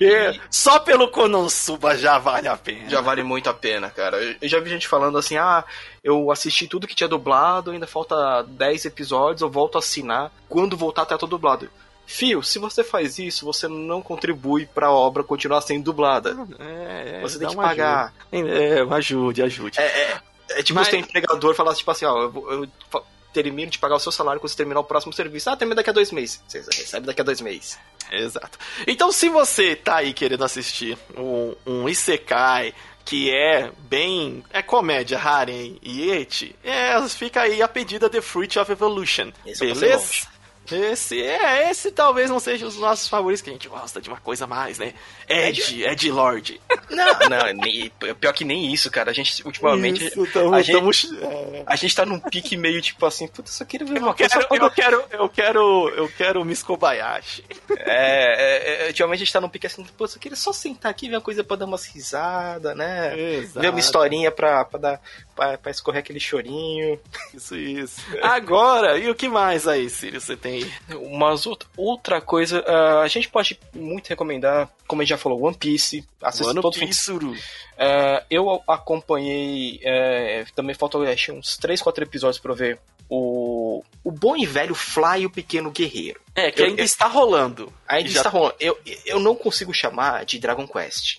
[0.00, 0.40] E...
[0.48, 2.88] Só pelo Konosuba já vale a pena.
[2.88, 4.18] Já vale muito a pena, cara.
[4.40, 5.64] Eu já vi gente falando assim: ah,
[6.02, 10.30] eu assisti tudo que tinha dublado, ainda falta 10 episódios, eu volto a assinar.
[10.48, 11.68] Quando voltar, até tá dublado.
[12.06, 16.36] Fio, se você faz isso, você não contribui para a obra continuar sendo dublada.
[16.60, 18.14] É, é, você tem que pagar.
[18.32, 18.48] Ajuda.
[18.48, 19.80] É, ajude, ajude.
[19.80, 20.88] É, é, é tipo Mas...
[20.88, 24.50] você empregador falar tipo assim, ó, eu, eu termino de pagar o seu salário quando
[24.50, 25.50] você terminar o próximo serviço.
[25.50, 26.42] Ah, termina daqui a dois meses.
[26.48, 27.78] Você recebe daqui a dois meses.
[28.10, 28.58] Exato.
[28.86, 32.72] Então, se você tá aí querendo assistir um, um Isekai
[33.04, 34.44] que é bem.
[34.52, 39.30] É comédia, Harem e Eti, é, fica aí a pedida The Fruit of Evolution.
[39.46, 40.26] Esse beleza?
[40.74, 44.18] Esse é, esse talvez não seja os nossos favoritos, que a gente gosta de uma
[44.18, 44.94] coisa mais, né?
[45.28, 46.60] Ed, Ed Lord.
[46.90, 49.10] Não, não, nem, pior que nem isso, cara.
[49.10, 50.06] A gente, ultimamente.
[50.06, 50.90] Isso, tamo, a, gente, tamo...
[51.22, 51.62] É.
[51.66, 54.38] a gente tá num pique meio tipo assim, puta, só queria ver uma eu coisa.
[54.38, 57.44] Quero, eu, quero, eu quero, eu quero Miss Kobayashi.
[57.70, 60.90] É, é, é, ultimamente a gente tá num pique assim, pô, só queria só sentar
[60.90, 63.18] aqui, ver uma coisa pra dar umas risadas, né?
[63.18, 63.60] Exato.
[63.60, 65.00] Ver uma historinha pra, pra dar.
[65.36, 66.98] Pra, pra escorrer aquele chorinho.
[67.34, 68.00] Isso, isso.
[68.22, 70.96] Agora, e o que mais aí, Sírio, você tem aí?
[70.96, 75.44] Umas outra, outra coisa, uh, a gente pode muito recomendar, como a gente já falou,
[75.44, 76.02] One Piece.
[76.22, 77.18] Assista One todo Piece.
[77.18, 77.26] Fim.
[77.26, 81.02] Uh, eu acompanhei, uh, também faltam
[81.34, 86.20] uns 3, 4 episódios pra ver o, o bom e velho Fly o Pequeno Guerreiro.
[86.34, 87.72] É, que eu, ainda eu, está rolando.
[87.86, 88.20] Ainda já...
[88.20, 88.54] está rolando.
[88.58, 91.18] Eu, eu não consigo chamar de Dragon Quest.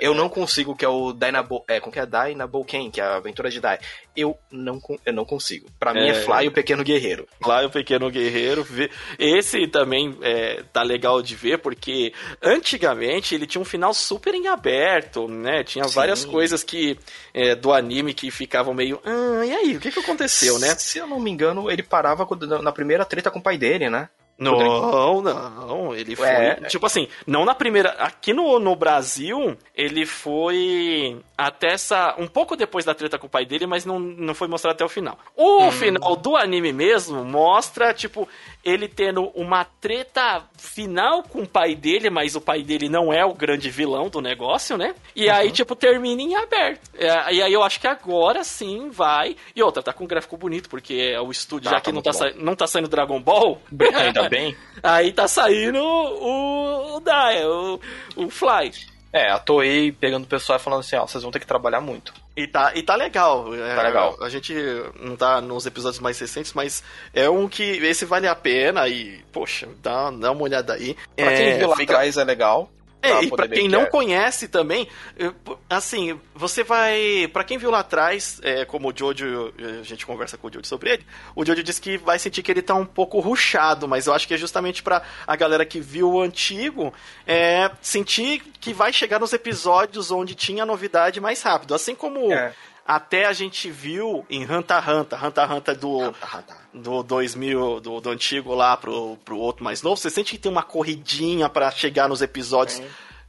[0.00, 3.04] Eu não consigo, que é o Dynabo, é, como que é Dynabo Ken, que é
[3.04, 3.78] a aventura de Dai.
[4.16, 5.68] Eu não, eu não consigo.
[5.78, 7.28] Para mim é, é Fly o Pequeno Guerreiro.
[7.42, 8.66] Fly o Pequeno Guerreiro.
[9.18, 12.12] Esse também é, tá legal de ver, porque
[12.42, 15.62] antigamente ele tinha um final super em aberto, né?
[15.64, 15.94] Tinha Sim.
[15.94, 16.98] várias coisas que
[17.32, 19.00] é, do anime que ficavam meio.
[19.04, 20.74] Ah, e aí, o que, que aconteceu, né?
[20.76, 22.26] Se eu não me engano, ele parava
[22.62, 24.08] na primeira treta com o pai dele, né?
[24.36, 26.26] Não, não, ele foi.
[26.26, 26.54] É.
[26.66, 27.90] Tipo assim, não na primeira.
[27.90, 32.16] Aqui no, no Brasil, ele foi até essa.
[32.18, 34.84] Um pouco depois da treta com o pai dele, mas não, não foi mostrado até
[34.84, 35.16] o final.
[35.36, 35.70] O hum.
[35.70, 38.28] final do anime mesmo mostra, tipo,
[38.64, 43.24] ele tendo uma treta final com o pai dele, mas o pai dele não é
[43.24, 44.94] o grande vilão do negócio, né?
[45.14, 45.34] E uhum.
[45.34, 46.90] aí, tipo, termina em aberto.
[46.96, 49.36] É, e aí eu acho que agora sim vai.
[49.54, 52.02] E outra, tá com um gráfico bonito, porque o estúdio, tá, já que tá não,
[52.02, 52.30] tá sa...
[52.36, 53.60] não tá saindo Dragon Ball.
[53.94, 54.56] Ainda bem.
[54.82, 57.02] aí tá saindo o, o
[57.44, 57.80] o,
[58.16, 58.72] o Fly.
[59.12, 61.80] É, a Toei pegando o pessoal e falando assim, ó, vocês vão ter que trabalhar
[61.80, 62.12] muito.
[62.36, 63.50] E tá, e tá legal.
[63.50, 64.16] Tá é, legal.
[64.20, 64.54] A gente
[65.00, 69.22] não tá nos episódios mais recentes, mas é um que esse vale a pena e,
[69.30, 70.96] poxa, dá, dá uma olhada aí.
[71.14, 71.92] Pra quem é, viu lá fica...
[71.92, 72.70] atrás é legal.
[73.04, 73.86] É, e pra quem não é.
[73.86, 74.88] conhece também,
[75.68, 77.28] assim, você vai.
[77.32, 80.66] para quem viu lá atrás, é, como o Jojo, a gente conversa com o Jojo
[80.66, 84.06] sobre ele, o Jojo disse que vai sentir que ele tá um pouco ruchado, mas
[84.06, 86.92] eu acho que é justamente para a galera que viu o antigo
[87.26, 91.74] é, sentir que vai chegar nos episódios onde tinha novidade mais rápido.
[91.74, 92.32] Assim como.
[92.32, 92.52] É
[92.86, 96.56] até a gente viu em Hunter x Hunter, Hunter x Hunter do, Hunter, Hunter.
[96.72, 100.52] do 2000, do, do antigo lá pro, pro outro mais novo, você sente que tem
[100.52, 102.82] uma corridinha para chegar nos episódios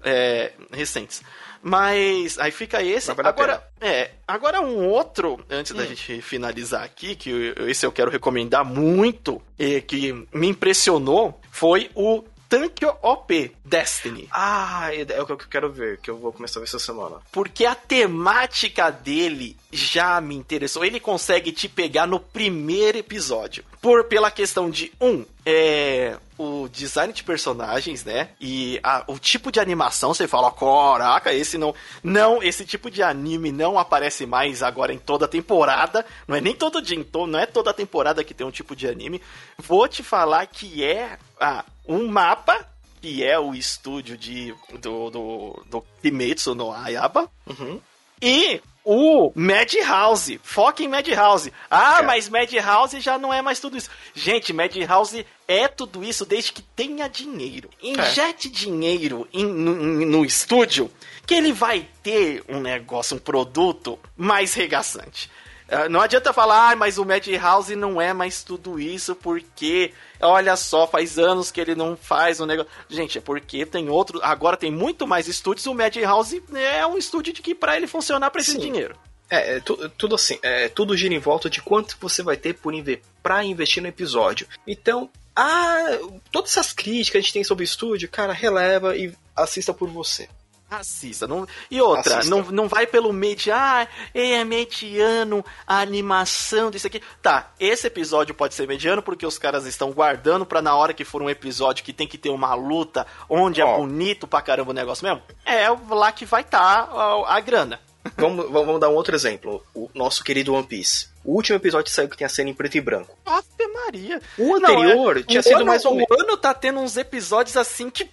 [0.03, 1.21] é, recentes.
[1.67, 3.09] Mas aí fica esse.
[3.09, 5.77] Agora, é, agora um outro, antes hum.
[5.77, 11.89] da gente finalizar aqui, que esse eu quero recomendar muito, e que me impressionou, foi
[11.95, 14.27] o Tankyo OP Destiny.
[14.31, 17.17] Ah, é o que eu quero ver, que eu vou começar a ver essa semana.
[17.31, 20.85] Porque a temática dele já me interessou.
[20.85, 23.63] Ele consegue te pegar no primeiro episódio.
[23.81, 28.29] Por pela questão de um, é o design de personagens, né?
[28.39, 31.73] E a, o tipo de animação, você fala, caraca, esse não.
[32.03, 36.05] Não, esse tipo de anime não aparece mais agora em toda temporada.
[36.27, 38.87] Não é nem todo dia, então não é toda temporada que tem um tipo de
[38.87, 39.21] anime.
[39.57, 42.67] Vou te falar que é ah, um mapa
[43.01, 47.29] que é o estúdio de, do, do, do Kimetsu no Ayaba.
[47.45, 47.79] Uhum.
[48.21, 50.39] E o Madhouse.
[50.43, 51.51] Foca em Madhouse.
[51.69, 52.01] Ah, é.
[52.03, 53.89] mas Madhouse já não é mais tudo isso.
[54.13, 57.69] Gente, Madhouse é tudo isso desde que tenha dinheiro.
[57.81, 58.51] Injete é.
[58.51, 60.91] dinheiro no, no estúdio
[61.25, 65.31] que ele vai ter um negócio, um produto mais regaçante.
[65.69, 70.55] Ah, não adianta falar, ah, mas o Madhouse não é mais tudo isso porque, olha
[70.55, 72.71] só, faz anos que ele não faz o negócio.
[72.89, 74.19] Gente, é porque tem outro.
[74.21, 75.65] Agora tem muito mais estúdios.
[75.65, 78.95] O Madhouse é um estúdio de que para ele funcionar precisa de dinheiro.
[79.29, 82.53] É, é tu, tudo assim, é, tudo gira em volta de quanto você vai ter
[82.53, 84.47] por inve pra investir no episódio.
[84.67, 85.97] Então, ah,
[86.31, 89.89] todas essas críticas que a gente tem sobre o estúdio, cara, releva e assista por
[89.89, 90.29] você.
[90.79, 91.27] Assista.
[91.27, 91.47] Não...
[91.69, 93.51] E outra, não, não vai pelo medi...
[93.51, 97.01] Ah, é mediano, a animação disso aqui.
[97.21, 101.05] Tá, esse episódio pode ser mediano porque os caras estão guardando pra na hora que
[101.05, 103.67] for um episódio que tem que ter uma luta onde oh.
[103.67, 105.21] é bonito pra caramba o negócio mesmo.
[105.45, 107.79] É lá que vai estar tá a, a grana.
[108.17, 109.65] Vamos, vamos dar um outro exemplo.
[109.73, 111.07] O nosso querido One Piece.
[111.23, 113.17] O último episódio saiu que tem a cena em preto e branco.
[113.25, 114.21] Ave Maria.
[114.37, 116.07] O anterior Não, é, tinha o sido ano, mais ou menos.
[116.09, 118.09] O ano tá tendo uns episódios assim que.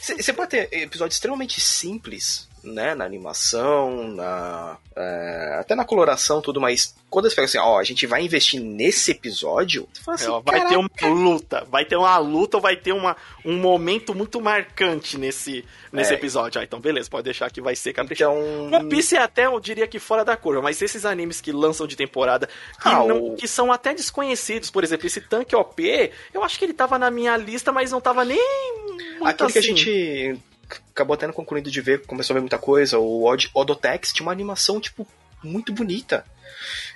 [0.00, 6.60] Você pode ter episódios extremamente simples né, na animação, na, é, até na coloração, tudo,
[6.60, 10.66] mas quando você pega assim, ó, a gente vai investir nesse episódio, assim, é, vai
[10.66, 15.64] ter uma luta, vai ter uma luta, vai ter uma, um momento muito marcante nesse,
[15.92, 16.14] nesse é.
[16.14, 16.60] episódio.
[16.60, 18.32] Ah, então beleza, pode deixar que vai ser caprichado.
[18.32, 18.80] Então...
[18.80, 21.86] One Piece é até, eu diria que fora da curva, mas esses animes que lançam
[21.86, 23.36] de temporada, que, ah, não, o...
[23.36, 27.10] que são até desconhecidos, por exemplo, esse Tank OP, eu acho que ele tava na
[27.10, 28.38] minha lista, mas não tava nem
[29.18, 29.52] muito Aquilo assim.
[29.52, 29.76] que a assim.
[29.76, 30.51] gente
[30.90, 32.98] acabou até concluindo de ver, começou a ver muita coisa.
[32.98, 35.06] O Od Odotex tinha uma animação, tipo,
[35.42, 36.24] muito bonita.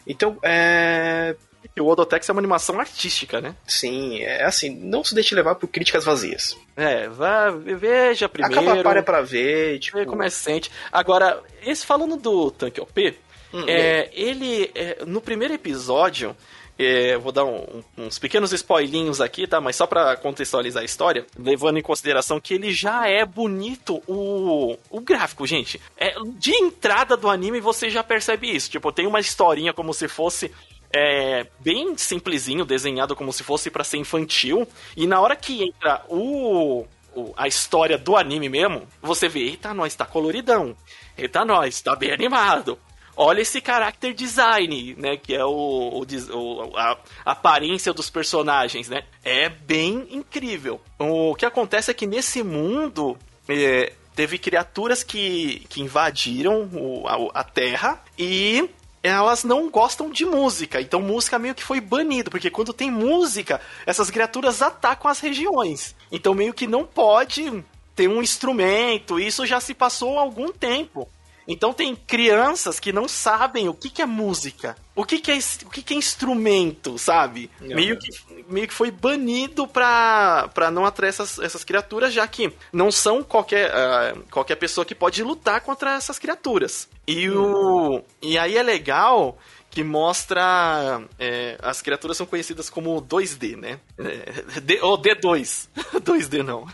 [0.06, 1.34] Então, é.
[1.74, 3.54] E o Odotex é uma animação artística, né?
[3.66, 6.56] Sim, é assim, não se deixe levar por críticas vazias.
[6.76, 8.60] É, vá, veja primeiro.
[8.60, 9.98] Acaba para pra ver, tipo...
[9.98, 10.70] Ver como é sente.
[10.92, 13.18] Agora, esse falando do Tanque OP,
[13.52, 16.36] hum, é, ele, é, no primeiro episódio,
[16.78, 19.60] é, vou dar um, uns pequenos spoilinhos aqui, tá?
[19.60, 24.76] Mas só para contextualizar a história, levando em consideração que ele já é bonito o,
[24.90, 25.80] o gráfico, gente.
[25.96, 28.70] É, de entrada do anime você já percebe isso.
[28.70, 30.52] Tipo, tem uma historinha como se fosse
[30.92, 34.66] é, bem simplesinho, desenhado como se fosse para ser infantil.
[34.96, 36.86] E na hora que entra o
[37.16, 40.76] o, a história do anime mesmo, você vê, eita, nós tá coloridão.
[41.16, 42.78] Eita, nós, tá bem animado.
[43.16, 45.16] Olha esse character design, né?
[45.16, 49.04] Que é o, o a, aparência dos personagens, né?
[49.24, 50.80] É bem incrível.
[50.98, 53.16] O que acontece é que nesse mundo
[53.48, 58.68] é, teve criaturas que, que invadiram o, a, a Terra e
[59.02, 60.80] elas não gostam de música.
[60.80, 65.94] Então música meio que foi banido, porque quando tem música, essas criaturas atacam as regiões.
[66.10, 69.18] Então meio que não pode ter um instrumento.
[69.18, 71.08] Isso já se passou algum tempo.
[71.46, 75.38] Então tem crianças que não sabem o que, que é música, o que, que é
[75.64, 77.50] o que, que é instrumento, sabe?
[77.60, 78.10] meio que
[78.48, 83.22] meio que foi banido pra, pra não atrair essas, essas criaturas, já que não são
[83.22, 86.88] qualquer, uh, qualquer pessoa que pode lutar contra essas criaturas.
[87.06, 89.38] E, o, e aí é legal
[89.76, 91.02] que mostra.
[91.18, 93.78] É, as criaturas são conhecidas como 2D, né?
[93.98, 95.68] É, D, ou D2.
[95.96, 96.66] 2D não.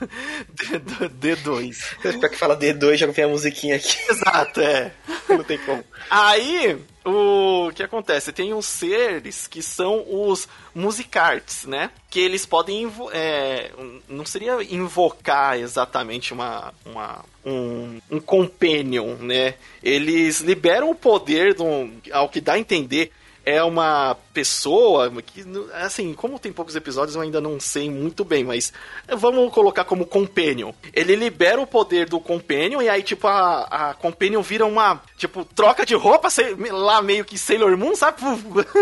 [1.18, 3.96] D, 2 Pra que fala D2 já vem a musiquinha aqui.
[4.08, 4.92] Exato, é.
[5.38, 5.84] Não tem como.
[6.10, 8.32] Aí, o que acontece?
[8.32, 11.90] Tem uns seres que são os musicarts, né?
[12.10, 12.90] Que eles podem.
[13.12, 13.70] É,
[14.08, 19.54] não seria invocar exatamente uma, uma, um, um companion, né?
[19.82, 23.10] Eles liberam o poder, do, ao que dá a entender,
[23.44, 28.44] é uma pessoa que, assim, como tem poucos episódios, eu ainda não sei muito bem,
[28.44, 28.72] mas
[29.08, 30.72] vamos colocar como Companion.
[30.92, 35.44] Ele libera o poder do Companion e aí, tipo, a, a Companion vira uma, tipo,
[35.44, 38.22] troca de roupa, sei, lá meio que Sailor Moon, sabe?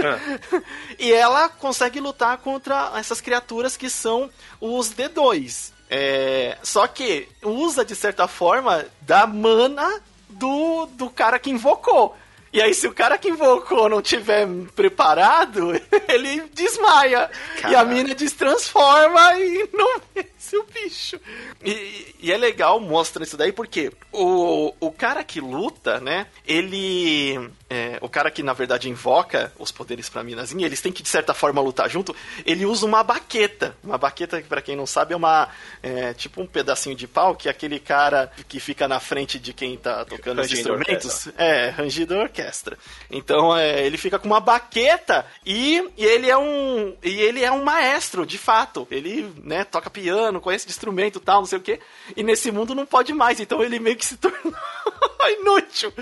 [0.00, 0.62] É.
[0.98, 5.72] e ela consegue lutar contra essas criaturas que são os D2.
[5.88, 12.16] É, só que usa, de certa forma, da mana do, do cara que invocou.
[12.52, 15.72] E aí, se o cara que invocou não tiver preparado,
[16.08, 17.30] ele desmaia.
[17.56, 17.70] Caraca.
[17.70, 20.00] E a mina destransforma e não
[20.50, 21.20] vence o bicho.
[21.64, 26.26] E, e, é legal, mostra isso daí, porque o, o cara que luta, né?
[26.46, 27.50] Ele.
[27.68, 31.08] É, o cara que na verdade invoca os poderes pra minazinha, eles têm que de
[31.08, 32.14] certa forma lutar junto.
[32.44, 33.76] Ele usa uma baqueta.
[33.84, 35.48] Uma baqueta, que pra quem não sabe, é uma.
[35.82, 39.52] É, tipo um pedacinho de pau que é aquele cara que fica na frente de
[39.52, 41.28] quem tá tocando os instrumentos.
[41.38, 42.76] É, rangido orquestra.
[43.10, 46.96] Então é, ele fica com uma baqueta e, e, ele é um.
[47.02, 48.86] E ele é um maestro, de fato.
[48.90, 51.80] Ele, né, toca piano, conhece de instrumento e tal, não sei o quê.
[52.16, 53.40] E nesse mundo não pode mais.
[53.40, 54.54] Então ele meio que se tornou
[55.40, 55.92] inútil.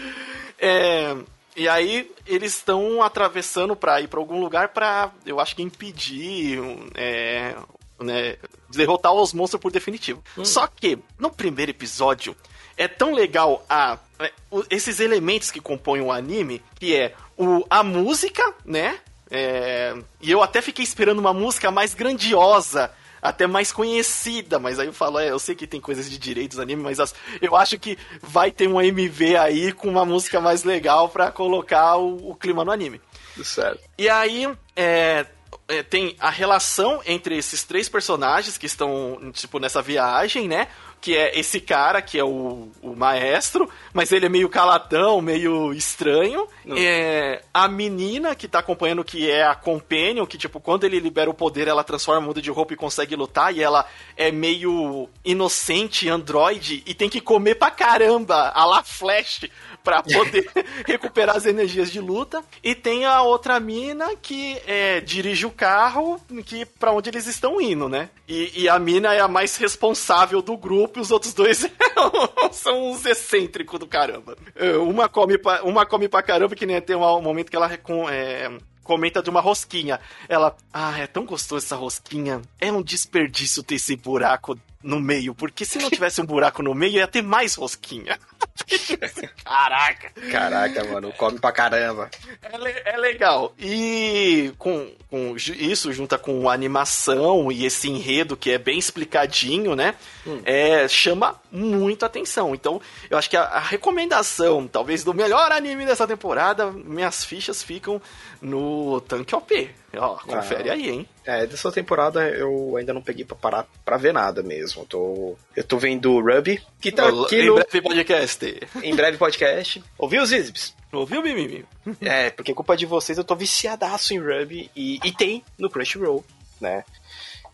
[0.59, 1.17] É.
[1.57, 6.61] E aí eles estão atravessando para ir para algum lugar para, eu acho que impedir,
[6.95, 7.57] é,
[7.99, 8.37] né,
[8.71, 10.23] derrotar os monstros por definitivo.
[10.37, 10.45] Hum.
[10.45, 12.37] Só que no primeiro episódio
[12.77, 14.33] é tão legal a é,
[14.71, 18.99] esses elementos que compõem o anime, que é o, a música, né?
[19.31, 24.87] É, e eu até fiquei esperando uma música mais grandiosa até mais conhecida, mas aí
[24.87, 27.79] eu falo, é, eu sei que tem coisas de direitos anime, mas as, eu acho
[27.79, 32.35] que vai ter um MV aí com uma música mais legal para colocar o, o,
[32.35, 33.01] clima no anime.
[33.43, 33.81] Certo.
[33.97, 35.27] E aí, é,
[35.69, 40.69] é, tem a relação entre esses três personagens que estão, tipo, nessa viagem, né?
[41.01, 45.73] Que é esse cara, que é o, o maestro, mas ele é meio caladão, meio
[45.73, 46.47] estranho.
[46.77, 51.31] É, a menina que tá acompanhando, que é a Companion, que, tipo, quando ele libera
[51.31, 56.09] o poder, ela transforma, muda de roupa e consegue lutar, e ela é meio inocente,
[56.09, 59.49] androide, e tem que comer pra caramba, a la Flash,
[59.89, 60.51] para poder
[60.87, 62.45] recuperar as energias de luta.
[62.63, 67.59] E tem a outra mina que é, dirige o carro que para onde eles estão
[67.59, 68.11] indo, né?
[68.29, 71.67] E, e, a mina é a mais responsável do grupo e os outros dois
[72.53, 74.37] são uns excêntricos do caramba.
[74.55, 77.71] É, uma come, pra, uma come pra caramba que nem tem um momento que ela
[77.73, 78.51] é,
[78.85, 79.99] comenta de uma rosquinha.
[80.29, 82.43] Ela, ah, é tão gostoso essa rosquinha.
[82.61, 86.75] É um desperdício ter esse buraco no meio, porque se não tivesse um buraco no
[86.75, 88.19] meio, ia ter mais rosquinha.
[89.45, 90.11] Caraca!
[90.31, 92.11] Caraca, mano, come pra caramba.
[92.43, 93.53] É, é legal.
[93.59, 99.95] E com, com, isso, junta com animação e esse enredo que é bem explicadinho, né?
[100.27, 100.41] Hum.
[100.45, 102.55] É, chama muito atenção.
[102.55, 107.63] Então, eu acho que a, a, recomendação, talvez, do melhor anime dessa temporada, minhas fichas
[107.63, 108.01] ficam
[108.41, 109.71] no Tanque OP.
[109.97, 111.09] Ó, confere ah, aí, hein?
[111.25, 114.83] É, dessa temporada eu ainda não peguei pra parar pra ver nada mesmo.
[114.83, 117.55] Eu tô, eu tô vendo Ruby, que tá aqui em no...
[117.55, 118.61] breve podcast.
[118.83, 119.83] Em breve podcast.
[119.97, 120.75] Ouviu os Isbs?
[120.93, 121.65] Ouviu, Mimimi?
[122.01, 126.25] É, porque culpa de vocês eu tô viciadaço em Ruby e, e tem no Crunchyroll,
[126.61, 126.85] né?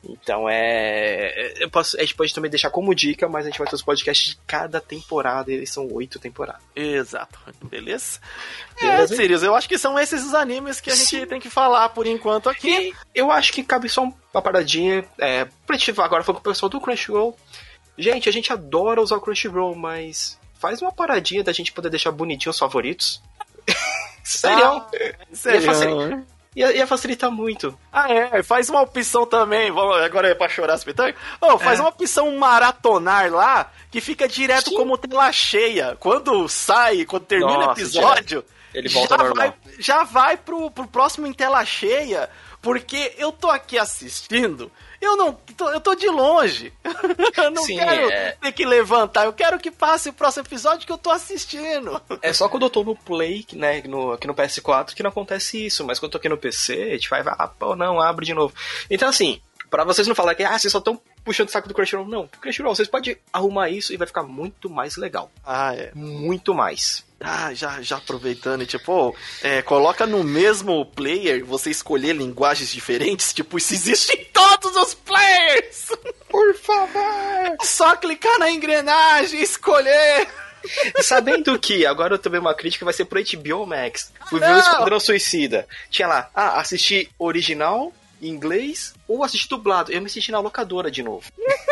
[0.09, 1.55] Então é.
[1.59, 3.83] Eu posso, a gente pode também deixar como dica, mas a gente vai ter os
[3.83, 6.63] podcasts de cada temporada, e eles são oito temporadas.
[6.75, 7.39] Exato.
[7.65, 8.21] Beleza?
[8.81, 9.15] Beleza?
[9.15, 11.27] É, Sirius, eu acho que são esses os animes que a gente Sim.
[11.27, 12.89] tem que falar por enquanto aqui.
[12.89, 15.05] E eu acho que cabe só uma paradinha.
[15.19, 17.37] É, pra gente agora foi com o pessoal do Crunchyroll.
[17.97, 22.11] gente, a gente adora usar o Crunchyroll, mas faz uma paradinha da gente poder deixar
[22.11, 23.23] bonitinho os favoritos.
[24.25, 24.67] Sério?
[24.67, 24.91] Ah,
[25.35, 26.25] sério?
[26.55, 27.77] Ia, ia, facilitar muito.
[27.93, 28.43] Ah, é.
[28.43, 29.73] Faz uma opção também.
[29.73, 31.17] Vamos, agora é pra chorar as pitangas.
[31.41, 31.83] Oh, faz é.
[31.83, 34.77] uma opção maratonar lá que fica direto Sim.
[34.77, 35.97] como tela cheia.
[35.99, 38.45] Quando sai, quando termina Nossa, o episódio.
[38.73, 39.37] Ele volta já normal.
[39.37, 42.31] Vai, já vai pro, pro próximo em tela cheia.
[42.63, 44.71] Porque eu tô aqui assistindo
[45.05, 45.39] eu não.
[45.73, 46.73] eu tô de longe.
[47.37, 48.33] eu não Sim, quero é...
[48.33, 49.25] ter que levantar.
[49.25, 52.01] Eu quero que passe o próximo episódio que eu tô assistindo.
[52.23, 53.83] É só quando eu tô no Play, né?
[53.83, 55.85] No, aqui no PS4 que não acontece isso.
[55.85, 57.23] Mas quando eu tô aqui no PC, a gente vai.
[57.25, 58.55] Ah, pô, não, abre de novo.
[58.91, 59.41] Então, assim,
[59.71, 62.07] para vocês não falarem que ah, vocês só estão puxando o saco do Crunchyroll.
[62.07, 65.31] Não, Crunchyroll, vocês podem arrumar isso e vai ficar muito mais legal.
[65.45, 65.91] Ah, é.
[65.95, 67.05] Muito mais.
[67.21, 73.33] Ah, já, já aproveitando, e tipo, é, coloca no mesmo player você escolher linguagens diferentes,
[73.33, 75.89] tipo, isso existe em todos os players!
[76.29, 77.57] Por favor!
[77.63, 80.29] Só clicar na engrenagem e escolher!
[81.01, 84.13] Sabendo que agora eu também uma crítica vai ser pro HBO Max.
[84.29, 85.67] Fui ver o Esquadrão Suicida.
[85.91, 87.93] Tinha lá, ah, assistir original,
[88.29, 89.93] inglês ou assistir dublado.
[89.93, 91.31] Eu me senti na locadora de novo.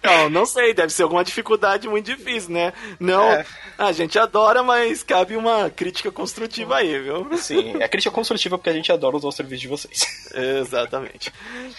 [0.00, 2.72] Então, não sei, deve ser alguma dificuldade muito difícil, né?
[3.00, 3.44] Não, é.
[3.76, 7.28] a gente adora, mas cabe uma crítica construtiva aí, viu?
[7.36, 10.00] Sim, é crítica construtiva porque a gente adora usar o serviço de vocês.
[10.34, 11.32] Exatamente.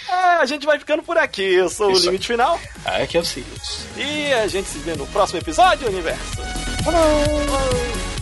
[0.08, 1.42] É, a gente vai ficando por aqui.
[1.42, 2.02] Eu sou Isso.
[2.02, 2.60] o Limite Final.
[2.86, 3.86] Ah, é que é o Sirius.
[3.98, 6.42] E a gente se vê no próximo episódio, Universo.
[6.84, 8.19] Falou!